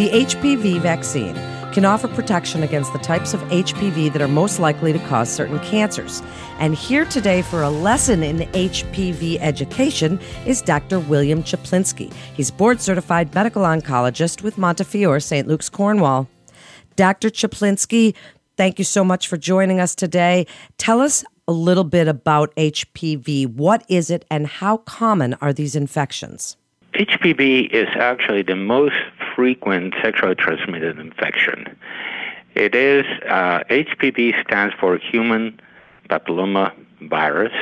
[0.00, 1.34] The HPV vaccine
[1.74, 5.58] can offer protection against the types of HPV that are most likely to cause certain
[5.58, 6.22] cancers.
[6.58, 11.00] And here today for a lesson in HPV education is Dr.
[11.00, 12.10] William Cieplinski.
[12.34, 15.46] He's board certified medical oncologist with Montefiore St.
[15.46, 16.26] Luke's Cornwall.
[16.96, 17.28] Dr.
[17.28, 18.14] Cieplinski,
[18.56, 20.46] thank you so much for joining us today.
[20.78, 23.48] Tell us a little bit about HPV.
[23.54, 26.56] What is it and how common are these infections?
[26.94, 28.96] HPV is actually the most
[29.34, 31.76] frequent sexually transmitted infection.
[32.54, 35.60] It is, uh, HPV stands for human
[36.08, 36.72] papilloma
[37.02, 37.52] virus,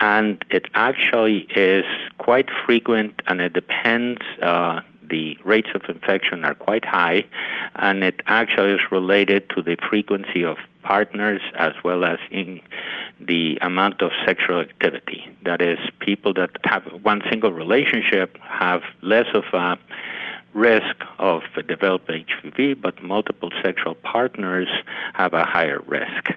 [0.00, 1.84] and it actually is
[2.18, 7.24] quite frequent and it depends uh, the rates of infection are quite high,
[7.76, 12.60] and it actually is related to the frequency of partners as well as in
[13.20, 15.24] the amount of sexual activity.
[15.44, 19.78] That is, people that have one single relationship have less of a
[20.54, 24.68] risk of developing HPV, but multiple sexual partners
[25.14, 26.30] have a higher risk.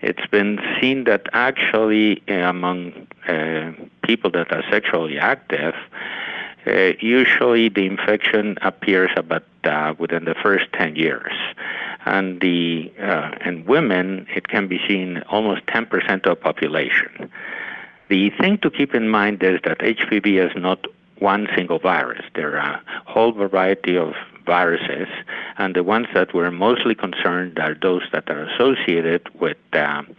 [0.00, 3.72] It's been seen that actually among uh,
[4.02, 5.74] people that are sexually active,
[6.66, 11.32] uh, usually the infection appears about uh, within the first 10 years.
[12.04, 17.30] And the uh, in women, it can be seen almost 10% of population.
[18.08, 20.86] The thing to keep in mind is that HPV is not
[21.22, 22.24] one single virus.
[22.34, 24.12] There are a whole variety of
[24.44, 25.08] viruses,
[25.56, 30.14] and the ones that we're mostly concerned are those that are associated with um,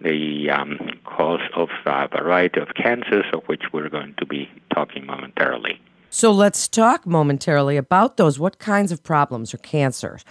[0.00, 5.04] the um, cause of a variety of cancers, of which we're going to be talking
[5.04, 5.80] momentarily.
[6.10, 8.38] So let's talk momentarily about those.
[8.38, 10.24] What kinds of problems or cancers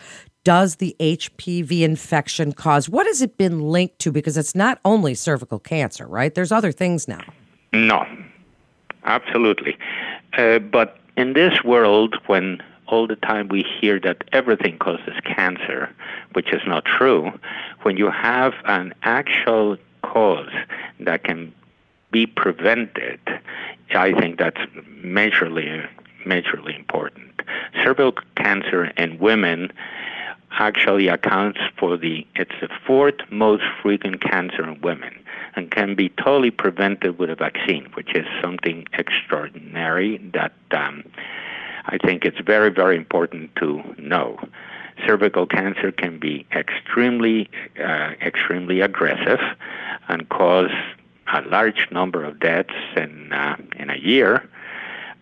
[0.45, 2.87] does the HPV infection cause?
[2.87, 4.11] What has it been linked to?
[4.11, 6.33] Because it's not only cervical cancer, right?
[6.33, 7.21] There's other things now.
[7.73, 8.05] No,
[9.03, 9.77] absolutely.
[10.37, 15.89] Uh, but in this world, when all the time we hear that everything causes cancer,
[16.33, 17.31] which is not true,
[17.83, 20.51] when you have an actual cause
[20.99, 21.53] that can
[22.11, 23.19] be prevented,
[23.95, 24.61] I think that's
[25.03, 25.87] majorly,
[26.25, 27.41] majorly important.
[27.83, 29.71] Cervical cancer in women
[30.51, 35.22] actually accounts for the, it's the fourth most frequent cancer in women
[35.55, 41.03] and can be totally prevented with a vaccine, which is something extraordinary that um,
[41.85, 44.39] I think it's very, very important to know.
[45.05, 47.49] Cervical cancer can be extremely,
[47.79, 49.39] uh, extremely aggressive
[50.07, 50.71] and cause
[51.33, 54.47] a large number of deaths in uh, in a year.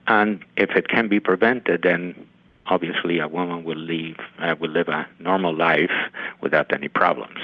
[0.07, 2.27] And if it can be prevented, then
[2.65, 5.91] obviously a woman will live uh, will live a normal life
[6.41, 7.39] without any problems.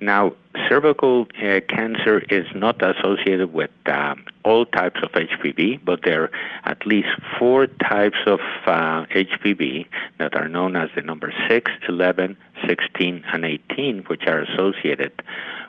[0.00, 0.32] Now,
[0.68, 6.30] cervical uh, cancer is not associated with um, all types of HPV, but there are
[6.64, 9.86] at least four types of uh, HPV
[10.18, 15.12] that are known as the number 6, 11, 16, and 18, which are associated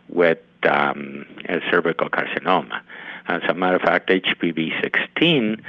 [0.08, 1.26] with um,
[1.70, 2.82] cervical carcinoma.
[3.28, 5.62] As a matter of fact, HPV 16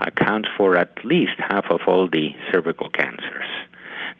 [0.00, 3.46] accounts for at least half of all the cervical cancers.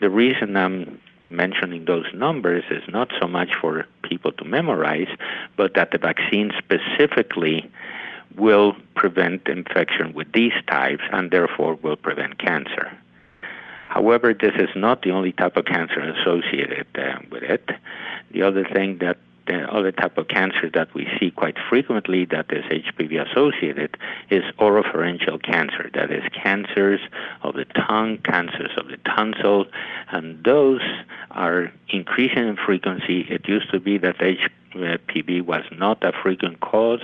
[0.00, 5.08] The reason I'm mentioning those numbers is not so much for people to memorize,
[5.56, 7.70] but that the vaccine specifically
[8.36, 12.90] will prevent infection with these types and therefore will prevent cancer.
[13.88, 17.70] However, this is not the only type of cancer associated uh, with it.
[18.30, 22.52] The other thing that the other type of cancer that we see quite frequently that
[22.52, 23.96] is HPV associated
[24.28, 25.90] is oropharyngeal cancer.
[25.94, 27.00] That is cancers
[27.42, 29.66] of the tongue, cancers of the tonsil,
[30.12, 30.82] and those
[31.30, 33.26] are increasing in frequency.
[33.28, 37.02] It used to be that HPV was not a frequent cause,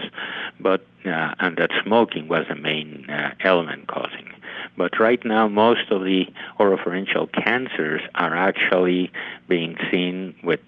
[0.61, 4.35] but uh, and that smoking was the main uh, element causing
[4.77, 6.27] but right now, most of the
[6.59, 9.13] oropharyngeal cancers are actually
[9.49, 10.61] being seen with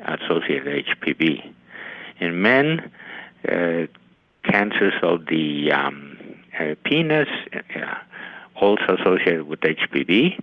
[0.00, 1.52] associated HPV.
[2.20, 2.90] In men,
[3.48, 3.86] uh,
[4.44, 6.16] cancers of the um,
[6.58, 7.94] uh, penis, uh,
[8.60, 10.40] also associated with HPV,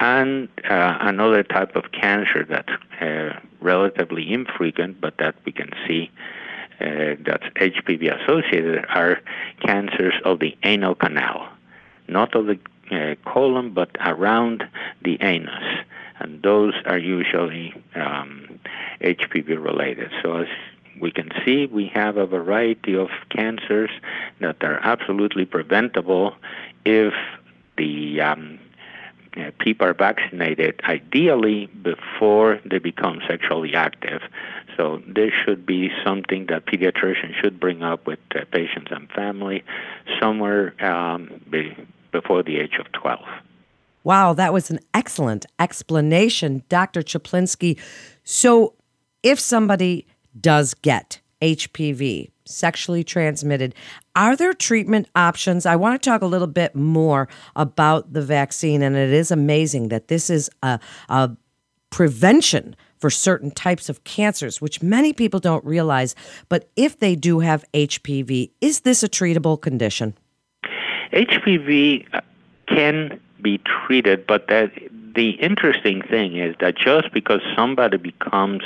[0.00, 6.10] and uh, another type of cancer that's uh, relatively infrequent, but that we can see
[6.80, 9.20] uh, that's HPV associated, are
[9.64, 11.48] cancers of the anal canal
[12.10, 12.58] not of the
[12.90, 14.64] uh, colon, but around
[15.02, 15.84] the anus.
[16.18, 18.60] And those are usually um,
[19.00, 20.10] HPV related.
[20.22, 20.48] So as
[21.00, 23.90] we can see, we have a variety of cancers
[24.40, 26.34] that are absolutely preventable
[26.84, 27.14] if
[27.76, 28.58] the um,
[29.36, 34.22] uh, people are vaccinated, ideally before they become sexually active.
[34.76, 39.62] So this should be something that pediatricians should bring up with uh, patients and family
[40.20, 41.76] somewhere um, be,
[42.12, 43.20] before the age of 12.
[44.02, 47.02] Wow, that was an excellent explanation, Dr.
[47.02, 47.78] Cieplinski.
[48.24, 48.74] So,
[49.22, 50.06] if somebody
[50.40, 53.74] does get HPV, sexually transmitted,
[54.14, 55.66] are there treatment options?
[55.66, 59.88] I want to talk a little bit more about the vaccine, and it is amazing
[59.88, 60.78] that this is a,
[61.08, 61.30] a
[61.90, 66.14] prevention for certain types of cancers, which many people don't realize.
[66.48, 70.14] But if they do have HPV, is this a treatable condition?
[71.12, 72.20] HPV uh,
[72.68, 74.70] can be treated, but that
[75.14, 78.62] the interesting thing is that just because somebody becomes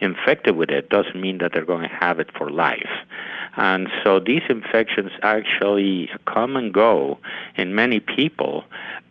[0.00, 2.90] infected with it doesn't mean that they're going to have it for life.
[3.56, 7.18] And so these infections actually come and go
[7.56, 8.64] in many people.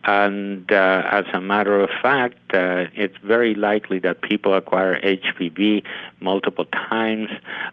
[0.06, 5.84] And uh, as a matter of fact, uh, it's very likely that people acquire HPV
[6.22, 7.30] multiple times,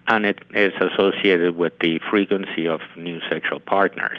[0.08, 4.18] and it is associated with the frequency of new sexual partners.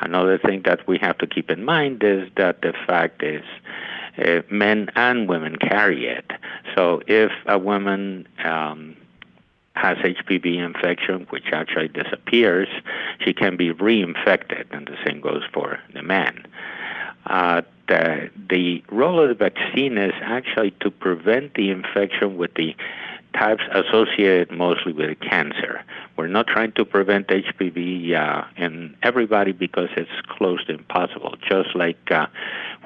[0.00, 3.44] Another thing that we have to keep in mind is that the fact is
[4.50, 6.30] men and women carry it.
[6.74, 8.96] So if a woman um,
[9.74, 12.68] has HPV infection, which actually disappears,
[13.24, 16.46] she can be reinfected, and the same goes for the man.
[17.26, 22.74] Uh, the, the role of the vaccine is actually to prevent the infection with the
[23.38, 25.82] types associated mostly with cancer.
[26.16, 31.34] We're not trying to prevent HPV uh, in everybody because it's close to impossible.
[31.48, 32.26] Just like uh,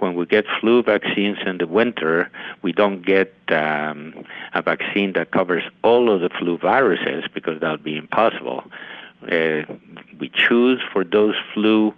[0.00, 2.31] when we get flu vaccines in the winter,
[2.62, 4.25] we don't get um,
[4.55, 8.64] a vaccine that covers all of the flu viruses because that would be impossible.
[9.23, 9.62] Uh,
[10.19, 11.94] we choose for those flu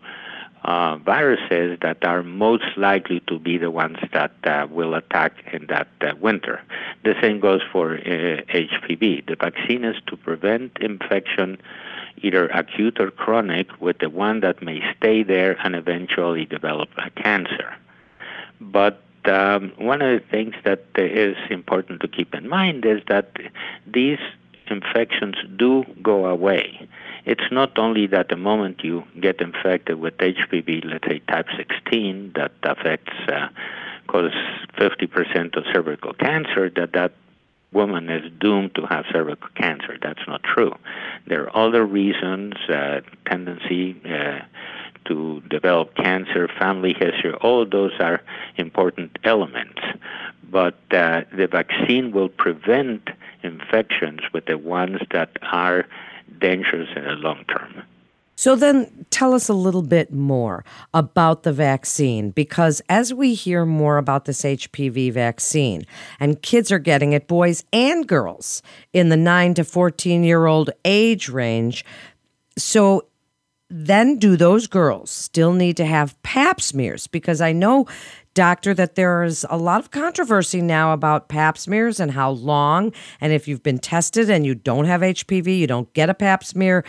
[0.64, 5.66] uh, viruses that are most likely to be the ones that uh, will attack in
[5.66, 6.60] that uh, winter.
[7.04, 9.18] The same goes for HPV.
[9.18, 11.58] Uh, the vaccine is to prevent infection,
[12.18, 17.10] either acute or chronic, with the one that may stay there and eventually develop a
[17.10, 17.74] cancer.
[18.60, 23.36] But um, one of the things that is important to keep in mind is that
[23.86, 24.18] these
[24.68, 26.88] infections do go away
[27.24, 32.32] it's not only that the moment you get infected with HPV, let's say type 16,
[32.34, 33.48] that affects, uh,
[34.08, 34.34] causes
[34.76, 37.12] 50% of cervical cancer, that that
[37.72, 39.96] woman is doomed to have cervical cancer.
[40.00, 40.74] That's not true.
[41.26, 44.40] There are other reasons, uh, tendency uh,
[45.06, 48.20] to develop cancer, family history, all of those are
[48.56, 49.80] important elements.
[50.50, 53.08] But uh, the vaccine will prevent
[53.42, 55.86] infections with the ones that are
[56.40, 57.82] dangerous in the long term.
[58.34, 60.64] So then tell us a little bit more
[60.94, 65.84] about the vaccine because as we hear more about this HPV vaccine
[66.18, 68.62] and kids are getting it boys and girls
[68.92, 71.84] in the 9 to 14 year old age range
[72.58, 73.06] so
[73.74, 77.86] then do those girls still need to have pap smears because I know
[78.34, 82.92] doctor, that there is a lot of controversy now about pap smears and how long.
[83.20, 86.44] And if you've been tested and you don't have HPV, you don't get a pap
[86.44, 86.84] smear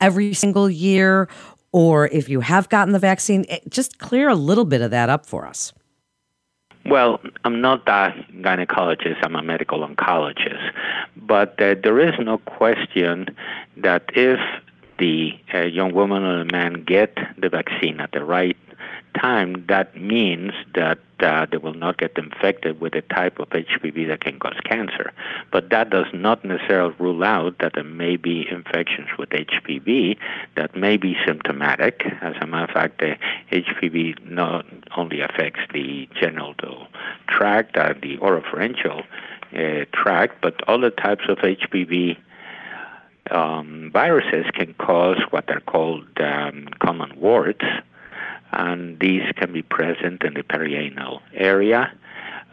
[0.00, 1.28] every single year.
[1.72, 5.24] Or if you have gotten the vaccine, just clear a little bit of that up
[5.24, 5.72] for us.
[6.84, 10.72] Well, I'm not a gynecologist, I'm a medical oncologist.
[11.16, 13.36] But uh, there is no question
[13.76, 14.40] that if
[15.02, 18.56] the uh, young woman or man get the vaccine at the right
[19.20, 24.06] time, that means that uh, they will not get infected with a type of HPV
[24.06, 25.12] that can cause cancer.
[25.50, 30.16] But that does not necessarily rule out that there may be infections with HPV
[30.54, 32.04] that may be symptomatic.
[32.20, 33.16] As a matter of fact, the
[33.50, 34.64] HPV not
[34.96, 36.86] only affects the genital
[37.26, 42.16] tract, uh, the oropharyngeal uh, tract, but other types of HPV
[43.30, 47.64] um, viruses can cause what are called um, common warts
[48.52, 51.92] and these can be present in the perianal area.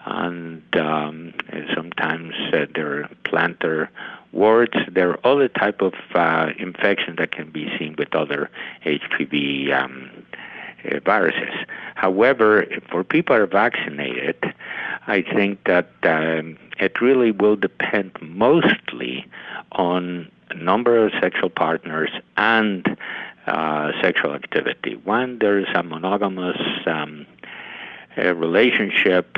[0.05, 1.33] And um,
[1.75, 3.89] sometimes uh, there are plantar
[4.31, 4.77] warts.
[4.89, 8.49] There are other type of uh, infections that can be seen with other
[8.85, 10.09] HPV um,
[10.85, 11.53] uh, viruses.
[11.95, 14.41] However, for people who are vaccinated,
[15.08, 19.25] I think that um, it really will depend mostly
[19.72, 22.98] on number of sexual partners and
[23.48, 25.00] uh, sexual activity.
[25.03, 27.25] When there is a monogamous um,
[28.18, 29.38] a relationship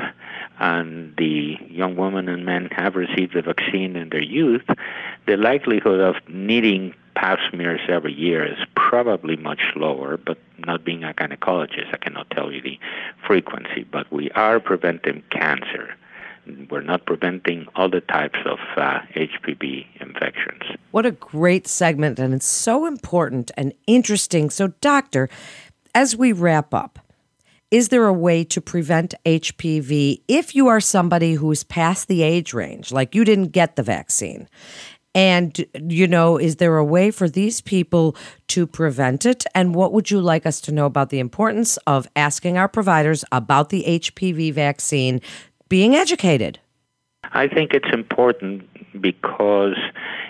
[0.58, 4.64] and the young woman and men have received the vaccine in their youth,
[5.26, 11.04] the likelihood of needing pap smears every year is probably much lower, but not being
[11.04, 12.78] a gynecologist, I cannot tell you the
[13.32, 15.94] frequency, but we are preventing cancer
[16.70, 20.76] we're not preventing other types of uh, HPV infections.
[20.90, 24.50] What a great segment, and it's so important and interesting.
[24.50, 25.28] So, doctor,
[25.94, 26.98] as we wrap up,
[27.70, 32.52] is there a way to prevent HPV if you are somebody who's past the age
[32.52, 34.48] range, like you didn't get the vaccine?
[35.14, 38.16] And, you know, is there a way for these people
[38.48, 39.44] to prevent it?
[39.54, 43.24] And what would you like us to know about the importance of asking our providers
[43.30, 45.20] about the HPV vaccine,
[45.68, 46.58] being educated?
[47.32, 48.68] I think it's important
[49.00, 49.76] because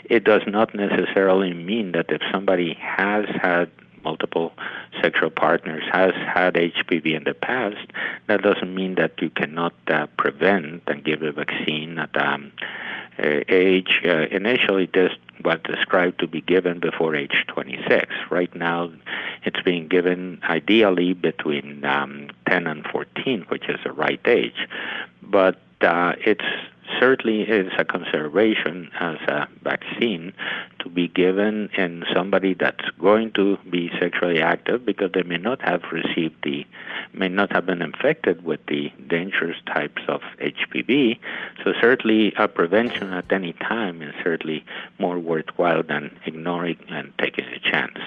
[0.04, 3.70] it does not necessarily mean that if somebody has had
[4.04, 4.52] multiple
[5.00, 7.86] sexual partners, has had HPV in the past,
[8.26, 12.52] that doesn't mean that you cannot uh, prevent and give a vaccine at um,
[13.18, 15.12] age uh, initially this
[15.44, 18.06] was described to be given before age 26.
[18.30, 18.90] Right now,
[19.44, 24.68] it's being given ideally between um, 10 and 14, which is the right age.
[25.22, 26.44] But uh, it's
[27.00, 30.32] certainly is a consideration as a vaccine
[30.78, 35.60] to be given in somebody that's going to be sexually active because they may not
[35.62, 36.66] have received the,
[37.12, 41.18] may not have been infected with the dangerous types of HPV.
[41.64, 44.64] So certainly a prevention at any time is certainly
[44.98, 47.98] more worthwhile than ignoring and taking a chance.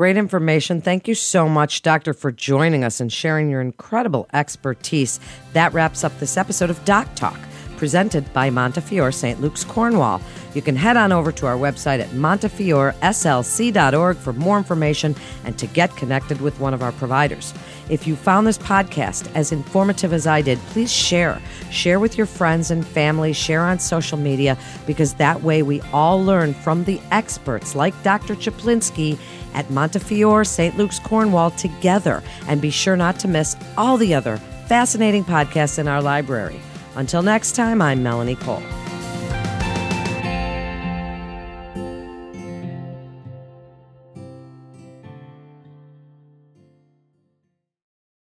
[0.00, 0.80] Great information.
[0.80, 5.20] Thank you so much, Doctor, for joining us and sharing your incredible expertise.
[5.52, 7.38] That wraps up this episode of Doc Talk
[7.76, 9.42] presented by Montefiore St.
[9.42, 10.22] Luke's Cornwall.
[10.54, 15.14] You can head on over to our website at montefioreslc.org for more information
[15.44, 17.52] and to get connected with one of our providers.
[17.90, 21.42] If you found this podcast as informative as I did, please share.
[21.70, 24.56] Share with your friends and family, share on social media,
[24.86, 28.36] because that way we all learn from the experts like Dr.
[28.36, 29.18] Cieplinski
[29.54, 30.76] at Montefiore St.
[30.76, 32.22] Luke's Cornwall together.
[32.46, 34.36] And be sure not to miss all the other
[34.68, 36.60] fascinating podcasts in our library.
[36.94, 38.62] Until next time, I'm Melanie Cole.